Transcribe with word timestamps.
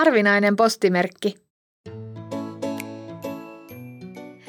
Harvinainen 0.00 0.56
postimerkki. 0.56 1.34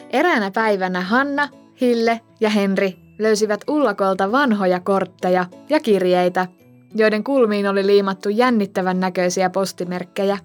Eräänä 0.09 0.51
päivänä 0.51 1.01
Hanna, 1.01 1.49
Hille 1.81 2.21
ja 2.39 2.49
Henri 2.49 2.95
löysivät 3.19 3.61
ullakolta 3.67 4.31
vanhoja 4.31 4.79
kortteja 4.79 5.45
ja 5.69 5.79
kirjeitä, 5.79 6.47
joiden 6.95 7.23
kulmiin 7.23 7.67
oli 7.67 7.85
liimattu 7.85 8.29
jännittävän 8.29 8.99
näköisiä 8.99 9.49
postimerkkejä. 9.49 10.37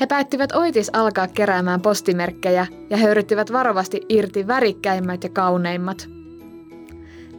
He 0.00 0.06
päättivät 0.06 0.52
oitis 0.52 0.90
alkaa 0.92 1.28
keräämään 1.28 1.80
postimerkkejä 1.80 2.66
ja 2.90 2.96
höyryttivät 2.96 3.52
varovasti 3.52 4.00
irti 4.08 4.46
värikkäimmät 4.46 5.24
ja 5.24 5.30
kauneimmat. 5.30 6.08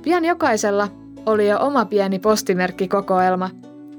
Pian 0.01 0.25
jokaisella 0.25 0.87
oli 1.25 1.49
jo 1.49 1.59
oma 1.59 1.85
pieni 1.85 2.19
postimerkkikokoelma, 2.19 3.49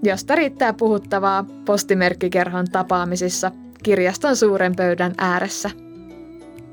josta 0.02 0.34
riittää 0.34 0.72
puhuttavaa 0.72 1.44
postimerkkikerhon 1.64 2.66
tapaamisissa 2.72 3.52
kirjaston 3.82 4.36
suuren 4.36 4.76
pöydän 4.76 5.14
ääressä. 5.18 5.70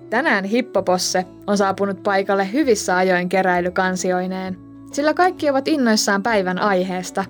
Tänään 0.10 0.44
Hippoposse 0.44 1.26
on 1.48 1.58
saapunut 1.58 2.04
paikalle 2.04 2.52
hyvissä 2.54 2.98
ajoin 2.98 3.30
keräilykansioineen, 3.30 4.58
sillä 4.92 5.14
kaikki 5.14 5.50
ovat 5.50 5.68
innoissaan 5.68 6.24
päivän 6.24 6.60
aiheesta. 6.60 7.26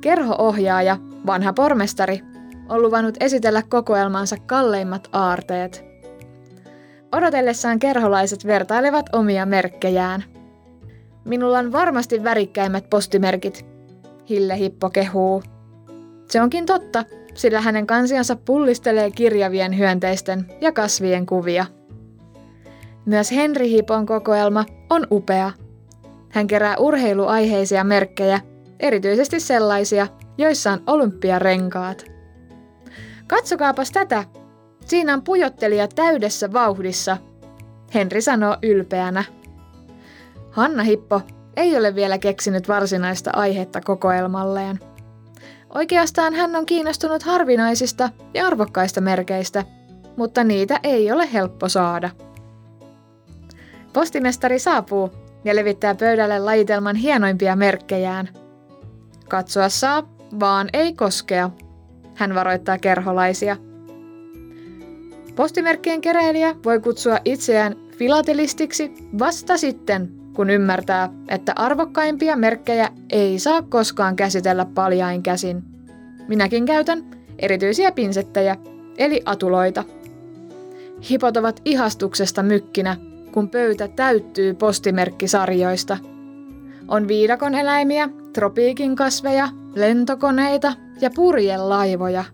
Kerhoohjaaja, 0.00 0.96
vanha 1.26 1.52
pormestari, 1.52 2.20
on 2.68 2.82
luvannut 2.82 3.16
esitellä 3.20 3.62
kokoelmansa 3.68 4.36
kalleimmat 4.46 5.08
aarteet. 5.12 5.84
Odotellessaan 7.12 7.78
kerholaiset 7.78 8.46
vertailevat 8.46 9.06
omia 9.12 9.46
merkkejään. 9.46 10.24
Minulla 11.24 11.58
on 11.58 11.72
varmasti 11.72 12.24
värikkäimmät 12.24 12.90
postimerkit, 12.90 13.66
Hille 14.28 14.58
Hippo 14.58 14.90
kehuu. 14.90 15.42
Se 16.30 16.40
onkin 16.40 16.66
totta, 16.66 17.04
sillä 17.34 17.60
hänen 17.60 17.86
kansiansa 17.86 18.36
pullistelee 18.36 19.10
kirjavien 19.10 19.78
hyönteisten 19.78 20.46
ja 20.60 20.72
kasvien 20.72 21.26
kuvia. 21.26 21.66
Myös 23.04 23.32
Henri 23.32 23.70
Hipon 23.70 24.06
kokoelma 24.06 24.64
on 24.90 25.06
upea. 25.10 25.52
Hän 26.28 26.46
kerää 26.46 26.76
urheiluaiheisia 26.76 27.84
merkkejä, 27.84 28.40
erityisesti 28.80 29.40
sellaisia, 29.40 30.06
joissa 30.38 30.72
on 30.72 30.82
olympiarenkaat. 30.86 32.04
Katsokaapas 33.26 33.90
tätä! 33.90 34.24
Siinä 34.86 35.14
on 35.14 35.22
pujottelija 35.22 35.88
täydessä 35.88 36.52
vauhdissa, 36.52 37.16
Henri 37.94 38.20
sanoo 38.20 38.56
ylpeänä. 38.62 39.24
Hanna 40.50 40.82
Hippo 40.82 41.20
ei 41.56 41.76
ole 41.76 41.94
vielä 41.94 42.18
keksinyt 42.18 42.68
varsinaista 42.68 43.30
aihetta 43.34 43.80
kokoelmalleen. 43.80 44.78
Oikeastaan 45.74 46.34
hän 46.34 46.56
on 46.56 46.66
kiinnostunut 46.66 47.22
harvinaisista 47.22 48.10
ja 48.34 48.46
arvokkaista 48.46 49.00
merkeistä, 49.00 49.64
mutta 50.16 50.44
niitä 50.44 50.80
ei 50.82 51.12
ole 51.12 51.32
helppo 51.32 51.68
saada. 51.68 52.10
Postimestari 53.92 54.58
saapuu 54.58 55.10
ja 55.44 55.56
levittää 55.56 55.94
pöydälle 55.94 56.38
lajitelman 56.38 56.96
hienoimpia 56.96 57.56
merkkejään. 57.56 58.28
Katsoa 59.28 59.68
saa, 59.68 60.08
vaan 60.40 60.68
ei 60.72 60.92
koskea, 60.92 61.50
hän 62.14 62.34
varoittaa 62.34 62.78
kerholaisia. 62.78 63.56
Postimerkkien 65.34 66.00
keräilijä 66.00 66.54
voi 66.64 66.80
kutsua 66.80 67.18
itseään 67.24 67.76
filatelistiksi 67.98 68.92
vasta 69.18 69.56
sitten, 69.56 70.15
kun 70.36 70.50
ymmärtää, 70.50 71.08
että 71.28 71.52
arvokkaimpia 71.56 72.36
merkkejä 72.36 72.88
ei 73.10 73.38
saa 73.38 73.62
koskaan 73.62 74.16
käsitellä 74.16 74.66
paljain 74.74 75.22
käsin. 75.22 75.62
Minäkin 76.28 76.66
käytän 76.66 77.04
erityisiä 77.38 77.92
pinsettejä, 77.92 78.56
eli 78.98 79.22
atuloita. 79.24 79.84
Hipot 81.10 81.36
ovat 81.36 81.60
ihastuksesta 81.64 82.42
mykkinä, 82.42 82.96
kun 83.32 83.48
pöytä 83.50 83.88
täyttyy 83.88 84.54
postimerkkisarjoista. 84.54 85.98
On 86.88 87.08
viidakon 87.08 87.54
eläimiä, 87.54 88.08
tropiikin 88.32 88.96
kasveja, 88.96 89.48
lentokoneita 89.74 90.72
ja 91.00 91.10
purjelaivoja. 91.14 92.24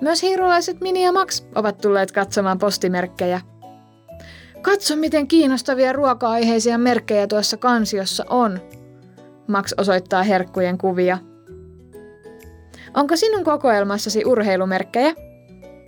Myös 0.00 0.22
hiirulaiset 0.22 0.80
Mini 0.80 1.04
ja 1.04 1.12
Max 1.12 1.42
ovat 1.54 1.78
tulleet 1.78 2.12
katsomaan 2.12 2.58
postimerkkejä– 2.58 3.40
Katso, 4.68 4.96
miten 4.96 5.28
kiinnostavia 5.28 5.92
ruoka-aiheisia 5.92 6.78
merkkejä 6.78 7.26
tuossa 7.26 7.56
kansiossa 7.56 8.24
on. 8.30 8.60
Max 9.46 9.72
osoittaa 9.78 10.22
herkkujen 10.22 10.78
kuvia. 10.78 11.18
Onko 12.94 13.16
sinun 13.16 13.44
kokoelmassasi 13.44 14.24
urheilumerkkejä? 14.24 15.14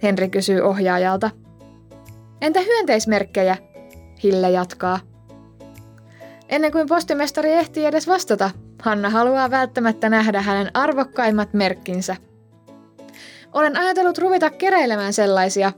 Henri 0.02 0.28
kysyy 0.28 0.60
ohjaajalta. 0.60 1.30
Entä 2.40 2.60
hyönteismerkkejä? 2.60 3.56
Hille 4.22 4.50
jatkaa. 4.50 5.00
Ennen 6.48 6.72
kuin 6.72 6.88
postimestari 6.88 7.52
ehtii 7.52 7.84
edes 7.84 8.08
vastata, 8.08 8.50
Hanna 8.82 9.10
haluaa 9.10 9.50
välttämättä 9.50 10.08
nähdä 10.08 10.42
hänen 10.42 10.70
arvokkaimmat 10.74 11.54
merkkinsä. 11.54 12.16
Olen 13.52 13.76
ajatellut 13.76 14.18
ruveta 14.18 14.50
keräilemään 14.50 15.12
sellaisia, 15.12 15.72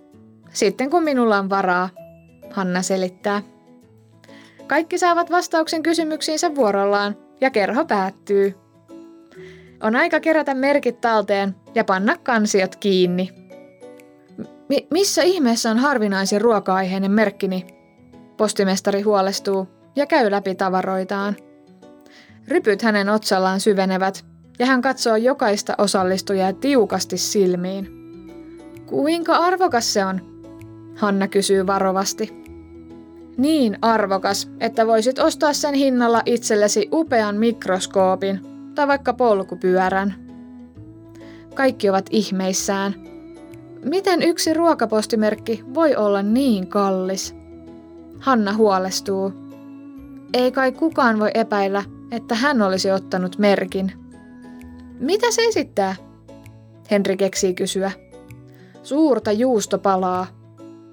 sitten 0.53 0.91
kun 0.91 1.03
minulla 1.03 1.39
on 1.39 1.51
varaa, 1.51 1.89
Hanna 2.53 2.83
selittää. 2.83 3.43
Kaikki 4.67 4.99
saavat 4.99 5.31
vastauksen 5.31 5.83
kysymyksiinsä 5.83 6.55
vuorollaan 6.55 7.17
ja 7.41 7.51
kerho 7.51 7.85
päättyy. 7.85 8.55
On 9.83 9.97
aika 9.97 10.21
kerätä 10.21 10.55
merkit 10.55 11.01
talteen 11.01 11.55
ja 11.75 11.85
panna 11.85 12.17
kansiot 12.23 12.77
kiinni. 12.77 13.29
Mi- 14.69 14.87
missä 14.91 15.23
ihmeessä 15.23 15.71
on 15.71 15.79
harvinaisin 15.79 16.41
ruoka-aiheinen 16.41 17.11
merkkini? 17.11 17.67
Postimestari 18.37 19.03
huolestuu 19.03 19.69
ja 19.97 20.07
käy 20.07 20.31
läpi 20.31 20.55
tavaroitaan. 20.55 21.37
Rypyt 22.49 22.83
hänen 22.83 23.09
otsallaan 23.09 23.61
syvenevät 23.61 24.25
ja 24.59 24.67
hän 24.67 24.83
katsoo 24.83 25.17
jokaista 25.17 25.75
osallistujaa 25.79 26.53
tiukasti 26.53 27.19
silmiin. 27.19 27.89
Kuinka 28.87 29.37
arvokas 29.37 29.93
se 29.93 30.05
on? 30.05 30.21
Hanna 30.97 31.29
kysyy 31.29 31.67
varovasti. 31.67 32.42
Niin 33.37 33.79
arvokas, 33.83 34.51
että 34.61 34.87
voisit 34.87 35.19
ostaa 35.19 35.53
sen 35.53 35.75
hinnalla 35.75 36.23
itsellesi 36.27 36.89
upean 36.93 37.37
mikroskoopin 37.37 38.41
tai 38.75 38.89
vaikka 38.89 39.13
polkupyörän. 39.13 40.15
Kaikki 41.55 41.91
ovat 41.91 42.07
ihmeissään. 42.11 42.95
Miten 43.85 44.23
yksi 44.23 44.55
ruokapostimerkki 44.55 45.65
voi 45.75 45.97
olla 45.97 46.23
niin 46.23 46.67
kallis? 46.67 47.35
Hanna 48.19 48.55
huolestuu. 48.55 49.33
Ei 50.35 50.53
kai 50.53 50.73
kukaan 50.73 51.19
voi 51.19 51.31
epäillä, 51.35 51.85
että 52.11 52.35
hän 52.35 52.63
olisi 52.63 52.91
ottanut 52.91 53.39
merkin. 53.39 53.93
Mitä 55.01 55.27
se 55.31 55.43
esittää? 55.45 55.97
Henri 56.91 57.17
keksii 57.17 57.55
kysyä. 57.55 57.91
Suurta 58.83 59.33
juustopalaa, 59.33 60.27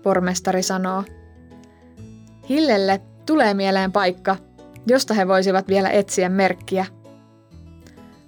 pormestari 0.04 0.64
sanoo. 0.64 1.04
Hillelle 2.50 3.02
tulee 3.26 3.54
mieleen 3.54 3.92
paikka, 3.92 4.36
josta 4.88 5.14
he 5.14 5.28
voisivat 5.28 5.68
vielä 5.68 5.90
etsiä 5.90 6.30
merkkiä. 6.30 6.86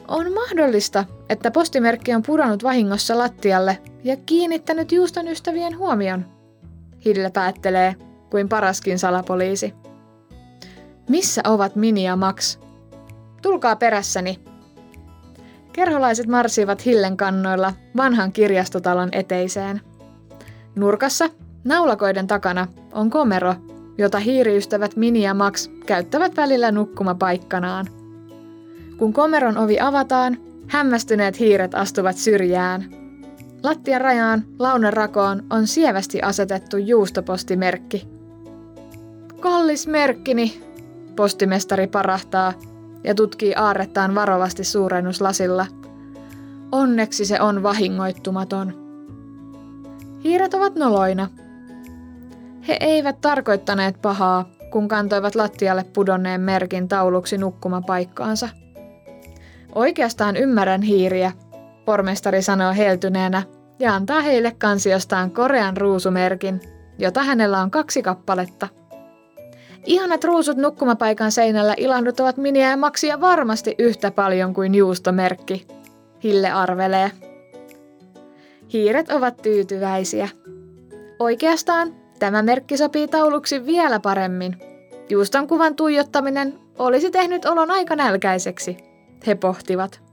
On 0.08 0.34
mahdollista, 0.34 1.06
että 1.30 1.52
postimerkki 1.52 2.14
on 2.14 2.24
pudonnut 2.24 2.64
vahingossa 2.64 3.18
lattialle 3.18 3.78
ja 4.04 4.18
kiinnittänyt 4.26 4.92
juuston 4.92 5.28
ystävien 5.28 5.78
huomion. 5.78 6.26
Hille 7.06 7.30
päättelee, 7.30 7.96
kuin 8.30 8.50
paraskin 8.50 9.00
salapoliisi. 9.00 9.74
Missä 11.09 11.42
ovat 11.46 11.76
Mini 11.76 12.03
ja 12.03 12.16
Max? 12.16 12.59
Tulkaa 13.42 13.76
perässäni. 13.76 14.40
Kerholaiset 15.74 16.28
marssivat 16.28 16.85
Hillen 16.85 17.18
kannoilla 17.18 17.73
vanhan 17.97 18.32
kirjastotalon 18.32 19.09
eteiseen. 19.12 19.82
Nurkassa, 20.76 21.29
naulakoiden 21.64 22.28
takana, 22.28 22.68
on 22.94 23.09
komero, 23.09 23.56
jota 23.97 24.20
hiiriystävät 24.20 24.96
Mini 24.96 25.22
ja 25.22 25.34
Max 25.34 25.70
käyttävät 25.85 26.38
välillä 26.38 26.72
nukkumapaikkanaan. 26.72 27.85
Kun 28.97 29.14
komeron 29.14 29.58
ovi 29.58 29.79
avataan, 29.79 30.38
hämmästyneet 30.67 31.40
hiiret 31.40 31.76
astuvat 31.76 32.17
syrjään. 32.17 32.85
Lattian 33.64 34.02
rajaan, 34.02 34.43
launan 34.59 34.93
rakoon, 34.93 35.43
on 35.49 35.67
sievästi 35.67 36.22
asetettu 36.22 36.78
juustopostimerkki. 36.78 38.08
Kallis 39.40 39.88
merkkini, 39.88 40.61
postimestari 41.16 41.87
parahtaa 41.87 42.53
ja 43.03 43.16
tutkii 43.16 43.53
aarrettaan 43.55 44.16
varovasti 44.16 44.64
suurennuslasilla. 44.64 45.66
Onneksi 46.72 47.26
se 47.26 47.41
on 47.41 47.64
vahingoittumaton. 47.64 48.73
Hiiret 50.23 50.53
ovat 50.53 50.76
noloina– 50.76 51.29
he 52.67 52.78
eivät 52.79 53.22
tarkoittaneet 53.22 54.02
pahaa, 54.02 54.49
kun 54.72 54.87
kantoivat 54.87 55.35
lattialle 55.35 55.85
pudonneen 55.93 56.41
merkin 56.41 56.87
tauluksi 56.87 57.37
nukkumapaikkaansa. 57.37 58.49
Oikeastaan 59.75 60.37
ymmärrän 60.37 60.81
hiiriä. 60.81 61.31
pormestari 61.85 62.41
sanoo 62.41 62.73
heltyneenä 62.73 63.43
ja 63.79 63.96
antaa 63.96 64.22
heille 64.22 64.55
kansiostaan 64.58 65.31
Korean 65.31 65.78
ruusumerkin, 65.78 66.61
jota 66.99 67.23
hänellä 67.23 67.59
on 67.59 67.72
kaksi 67.72 68.02
kappaletta. 68.02 68.67
Ihanat 69.85 70.23
ruusut 70.23 70.58
nukkumapaikan 70.58 71.31
seinällä 71.31 71.73
ilahduttavat 71.78 72.37
Miniä 72.37 72.69
ja 72.69 72.78
Maksia 72.78 73.22
varmasti 73.22 73.75
yhtä 73.79 74.11
paljon 74.11 74.53
kuin 74.53 74.75
juustomerkki, 74.75 75.67
Hille 76.23 76.52
arvelee. 76.52 77.11
Hiiret 78.73 79.11
ovat 79.11 79.37
tyytyväisiä. 79.37 80.29
Oikeastaan 81.19 82.01
tämä 82.22 82.41
merkki 82.41 82.78
sopii 82.78 83.08
tauluksi 83.08 83.66
vielä 83.66 84.00
paremmin. 84.00 84.58
Juuston 85.09 85.47
kuvan 85.47 85.76
tuijottaminen 85.76 86.59
olisi 86.79 87.12
tehnyt 87.12 87.46
olon 87.46 87.72
aika 87.72 87.96
nälkäiseksi, 87.96 88.78
he 89.28 89.35
pohtivat. 89.35 90.10